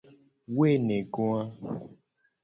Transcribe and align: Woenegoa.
Woenegoa. 0.55 1.41